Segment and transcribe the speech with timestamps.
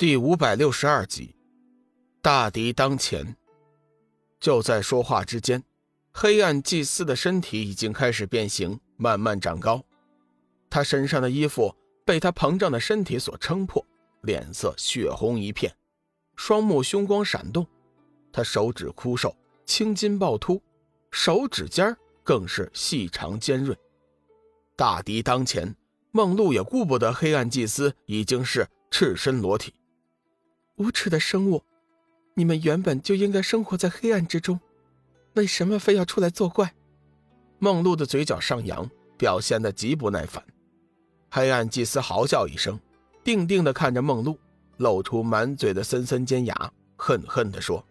[0.00, 1.36] 第五百六十二集，
[2.22, 3.36] 大敌当前。
[4.40, 5.62] 就在说话之间，
[6.10, 9.84] 黑暗祭司的身体已经开始变形，慢慢长高。
[10.70, 13.86] 他身上的衣服被他膨胀的身体所撑破，
[14.22, 15.70] 脸色血红一片，
[16.34, 17.66] 双目凶光闪动。
[18.32, 19.36] 他手指枯瘦，
[19.66, 20.62] 青筋暴突，
[21.10, 21.94] 手指尖
[22.24, 23.76] 更是细长尖锐。
[24.76, 25.76] 大敌当前，
[26.10, 29.74] 梦露也顾不得黑暗祭司已经是赤身裸体。
[30.80, 31.62] 无耻的生物，
[32.32, 34.58] 你们原本就应该生活在黑暗之中，
[35.34, 36.74] 为什么非要出来作怪？
[37.58, 40.42] 梦露的嘴角上扬，表现得极不耐烦。
[41.30, 42.80] 黑暗祭司嚎叫一声，
[43.22, 44.38] 定定地看着梦露，
[44.78, 47.84] 露出满嘴的森森尖牙，恨恨地说：“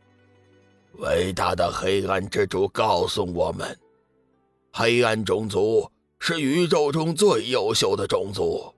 [0.98, 3.78] 伟大的黑暗之主告诉我们，
[4.74, 5.88] 黑暗种族
[6.18, 8.74] 是宇宙中最优秀的种族，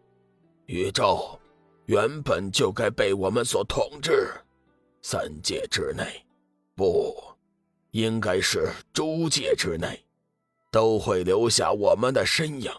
[0.66, 1.40] 宇宙。”
[1.86, 4.32] 原本就该被我们所统治，
[5.02, 6.26] 三界之内，
[6.76, 7.16] 不，
[7.92, 10.02] 应该是诸界之内，
[10.72, 12.72] 都会留下我们的身影。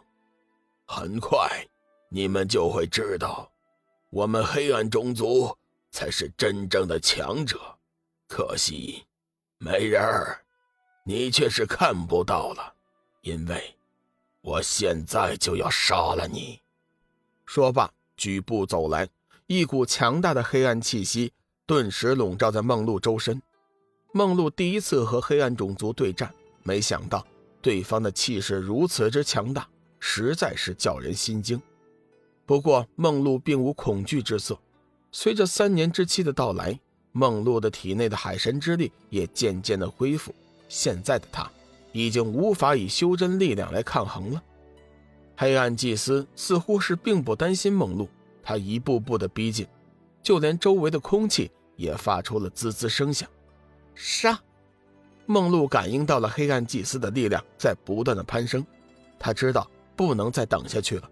[0.87, 1.49] 很快，
[2.09, 3.51] 你们就会知道，
[4.11, 5.55] 我们黑暗种族
[5.91, 7.59] 才是真正的强者。
[8.29, 9.05] 可惜，
[9.59, 10.41] 美人儿，
[11.05, 12.75] 你却是看不到了，
[13.23, 13.77] 因为，
[14.41, 16.59] 我现在就要杀了你。
[17.45, 17.93] 说罢。
[18.23, 19.09] 举步走来，
[19.49, 21.33] 一股强大的黑暗气息
[21.67, 23.43] 顿时笼罩在梦露周身。
[24.13, 27.27] 梦露第一次和黑暗种族对战，没想到
[27.61, 29.67] 对方的气势如此之强大，
[29.99, 31.61] 实在是叫人心惊。
[32.47, 34.57] 不过梦露并无恐惧之色。
[35.11, 36.79] 随着三年之期的到来，
[37.11, 40.33] 梦露的体内的海神之力也渐渐的恢复。
[40.69, 41.51] 现在的她，
[41.91, 44.41] 已经无法以修真力量来抗衡了。
[45.37, 48.09] 黑暗祭司似乎是并不担心梦露，
[48.43, 49.67] 他一步步的逼近，
[50.23, 53.29] 就连周围的空气也发出了滋滋声响。
[53.95, 54.39] 杀！
[55.27, 58.65] 梦露感应到了黑暗祭司的力量在不断的攀升，
[59.19, 61.09] 他知道不能再等下去了。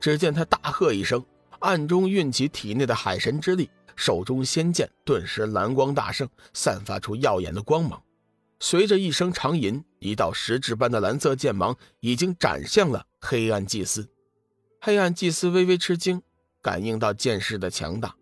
[0.00, 1.24] 只见他大喝一声，
[1.60, 8.02] 暗中运起体内的海神之力，手中仙剑顿时蓝光大盛，散发出耀眼的光芒。
[8.64, 14.08] 随着一声长吟，一道实质般的蓝色剑芒已经斩向了黑暗祭司。
[14.80, 16.22] 黑暗祭司微微吃惊，
[16.62, 18.14] 感应到剑势的强大，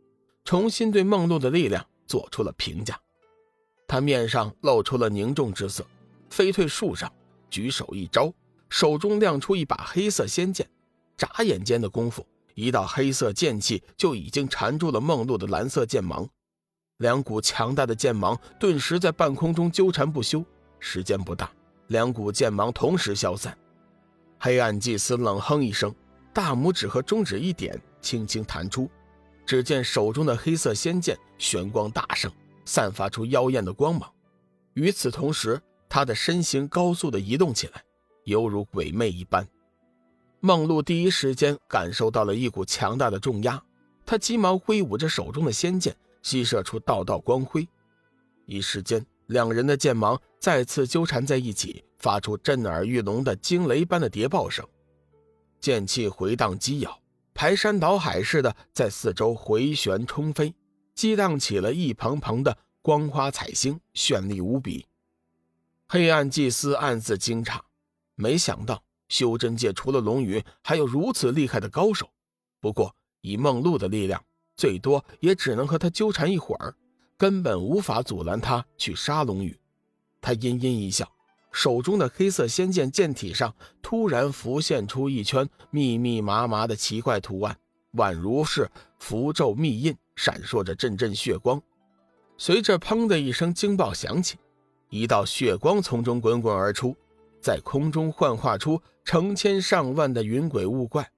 [0.43, 2.99] 重新对梦露的力量做出了评价。
[3.87, 5.87] 他面上露出了凝重之色，
[6.31, 7.13] 飞退数丈，
[7.51, 8.33] 举手一招，
[8.71, 10.67] 手中亮出一把黑色仙剑。
[11.19, 16.27] 眨眼间的功夫，一道黑色剑气就已经缠住了梦露的蓝色剑芒。
[17.01, 20.45] 两股强大的剑芒顿时在半空中纠缠不休，
[20.79, 21.51] 时间不大，
[21.87, 23.57] 两股剑芒同时消散。
[24.39, 25.95] 黑暗祭司冷哼一声，
[26.31, 28.91] 大拇指和中指一点，轻轻弹出，
[29.47, 32.31] 只见手中的黑色仙剑玄光大盛，
[32.67, 34.11] 散发出妖艳的光芒。
[34.75, 37.83] 与此同时，他的身形高速的移动起来，
[38.25, 39.49] 犹如鬼魅一般。
[40.41, 43.63] 梦露第一时间感受到了一股强大的重压，
[44.05, 45.97] 他急忙挥舞着手中的仙剑。
[46.23, 47.67] 激射出道道光辉，
[48.47, 54.67] 一时间，两人的剑芒再次纠缠在一起，发出震耳欲聋的惊雷般的谍报声。
[55.61, 57.01] 剑气回荡激咬，
[57.35, 60.55] 排山倒海似的在四周回旋冲飞，
[60.95, 64.87] 激荡起了一蓬蓬的光花彩星，绚丽无比。
[65.89, 67.61] 黑暗祭司暗自惊诧，
[68.15, 72.09] 没想到修真界除了龙宇，还有如此厉害的高手。
[72.61, 74.23] 不过，以梦露的力量。
[74.61, 76.75] 最多也只能和他纠缠一会儿，
[77.17, 79.59] 根本无法阻拦他去杀龙宇。
[80.21, 81.11] 他阴阴一笑，
[81.51, 87.57] 手中的黑色仙剑剑体上突然浮现出一圈密密麻麻的奇怪图案，
[87.95, 91.59] 宛如是符咒密印，闪烁着阵阵血光。
[92.37, 94.37] 随着“砰”的一声惊爆响起，
[94.91, 96.95] 一道血光从中滚滚而出，
[97.41, 101.11] 在空中幻化出成千上万的云鬼雾怪。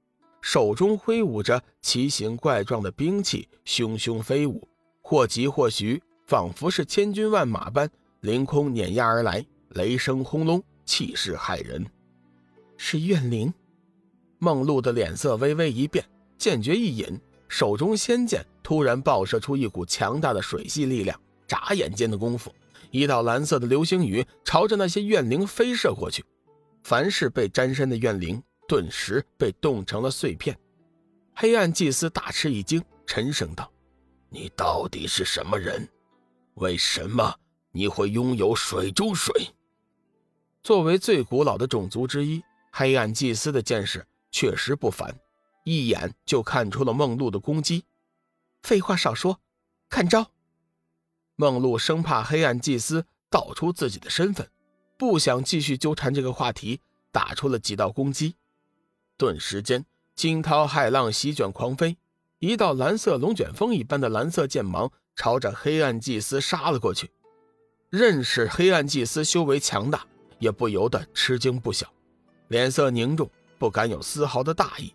[0.42, 4.68] 手中挥舞着奇形怪状的兵器，汹汹飞舞，
[5.00, 7.88] 或急或徐，仿佛是千军万马般
[8.20, 11.86] 凌空碾压而来，雷声轰隆，气势骇人。
[12.76, 13.54] 是怨灵。
[14.38, 16.04] 梦露的脸色微微一变，
[16.36, 21.18] 剑诀一引，手中仙剑突然爆射出一股强大的水系力量。
[21.46, 22.52] 眨眼间的功夫，
[22.90, 26.24] 一道蓝色的流星雨朝着那些怨灵飞射过去。
[26.82, 28.42] 凡是被沾身的怨灵。
[28.72, 30.58] 顿时被冻成了碎片，
[31.34, 33.70] 黑暗祭司大吃一惊，沉声道
[34.32, 35.86] ：“你到底是什么人？
[36.54, 37.36] 为什么
[37.70, 39.30] 你会拥有水中水？”
[40.64, 42.42] 作为最古老的种族之一，
[42.72, 45.14] 黑暗祭司的见识确实不凡，
[45.64, 47.84] 一眼就看出了梦露的攻击。
[48.62, 49.38] 废话少说，
[49.90, 50.30] 看招！
[51.36, 54.50] 梦露生怕黑暗祭司道出自己的身份，
[54.96, 56.80] 不想继续纠缠这个话题，
[57.10, 58.34] 打出了几道攻击。
[59.22, 59.84] 顿时间，
[60.16, 61.96] 惊涛骇浪席卷狂飞，
[62.40, 67.08] 一道蓝色龙卷风一般的蓝色剑芒朝着黑暗祭司杀了过去。
[67.88, 70.04] 认识黑暗祭司修为强大，
[70.40, 71.86] 也不由得吃惊不小，
[72.48, 73.30] 脸色凝重，
[73.60, 74.92] 不敢有丝毫的大意。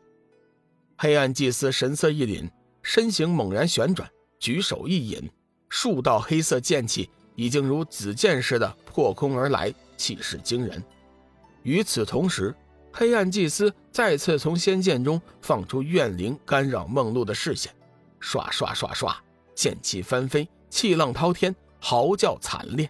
[0.97, 2.49] 黑暗祭司神色一凛，
[2.81, 5.31] 身形猛然旋转，举手一引，
[5.69, 10.83] 数道黑色剑气已经如紫箭似的破空而来，气势惊人。
[11.63, 12.53] 与此同时，
[12.99, 17.71] 黑暗祭司再次从仙剑中放出怨灵，干扰梦露的视线。
[18.19, 19.15] 唰唰唰唰，
[19.53, 22.89] 剑气翻飞，气浪滔天，嚎叫惨烈。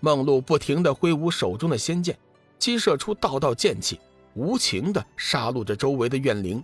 [0.00, 2.18] 梦露不停地挥舞手中的仙剑，
[2.58, 4.00] 激射出道道剑气，
[4.34, 6.60] 无情地杀戮着周围的怨灵。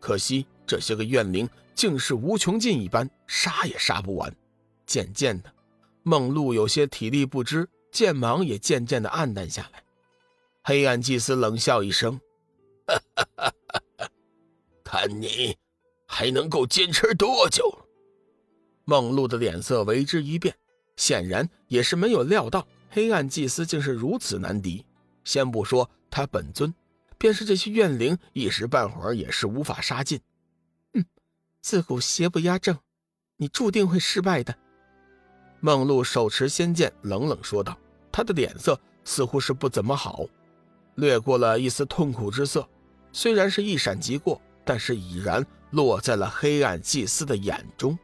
[0.00, 4.34] 可惜这些个怨灵竟是无穷尽一般，杀也杀不完。
[4.86, 5.52] 渐渐的，
[6.02, 9.84] 梦露有些体力不支，剑芒也渐渐的暗淡下来。
[10.68, 12.20] 黑暗祭司冷笑一声
[14.82, 15.56] ：“看你
[16.08, 17.86] 还能够坚持多久？”
[18.84, 20.56] 梦露的脸色为之一变，
[20.96, 24.84] 显然也是没有料到黑暗祭司竟是如此难敌。
[25.22, 26.74] 先不说他本尊。
[27.16, 30.20] 便是这些怨灵，一时半会儿也是无法杀尽。
[30.94, 31.04] 嗯，
[31.62, 32.76] 自古邪不压正，
[33.36, 34.52] 你注定会失败的。
[35.60, 37.78] 梦露手持仙剑，冷冷说道。
[38.10, 40.26] 他的脸色似乎是不怎么好，
[40.96, 42.68] 掠过了一丝痛苦之色。
[43.12, 47.98] 虽然是一闪即过，但是已然落在了黑暗祭司的眼中。